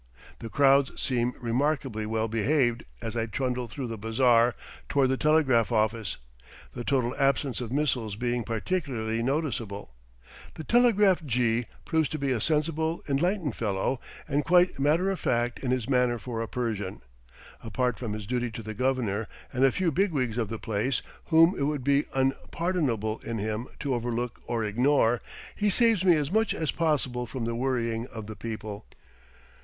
The 0.39 0.49
crowds 0.49 0.99
seem 0.99 1.33
remarkably 1.39 2.07
well 2.07 2.27
behaved 2.27 2.85
as 3.03 3.15
I 3.15 3.27
trundle 3.27 3.67
through 3.67 3.85
the 3.85 3.99
bazaar 3.99 4.55
toward 4.89 5.09
the 5.09 5.15
telegraph 5.15 5.71
office, 5.71 6.17
the 6.73 6.83
total 6.83 7.15
absence 7.17 7.61
of 7.61 7.71
missiles 7.71 8.15
being 8.15 8.43
particularly 8.43 9.21
noticeable. 9.21 9.93
The 10.55 10.63
telegraph 10.63 11.23
jee 11.23 11.67
proves 11.85 12.09
to 12.09 12.17
be 12.17 12.31
a 12.31 12.41
sensible, 12.41 13.03
enlightened 13.07 13.55
fellow, 13.55 13.99
and 14.27 14.43
quite 14.43 14.79
matter 14.79 15.11
of 15.11 15.19
fact 15.19 15.63
in 15.63 15.69
his 15.69 15.87
manner 15.87 16.17
for 16.17 16.41
a 16.41 16.47
Persian; 16.47 17.03
apart 17.63 17.99
from 17.99 18.13
his 18.13 18.25
duty 18.25 18.49
to 18.49 18.63
the 18.63 18.73
Governor 18.73 19.27
and 19.53 19.63
a 19.63 19.71
few 19.71 19.91
bigwigs 19.91 20.39
of 20.39 20.49
the 20.49 20.57
place, 20.57 21.03
whom 21.25 21.53
it 21.59 21.65
would 21.67 21.83
be 21.83 22.05
unpardonable 22.15 23.19
in 23.23 23.37
him 23.37 23.67
to 23.81 23.93
overlook 23.93 24.41
or 24.47 24.63
ignore, 24.63 25.21
he 25.55 25.69
saves 25.69 26.03
me 26.03 26.15
as 26.15 26.31
much 26.31 26.55
as 26.55 26.71
possible 26.71 27.27
from 27.27 27.45
the 27.45 27.53
worrying 27.53 28.07
of 28.07 28.25
the 28.25 28.35
people. 28.35 28.87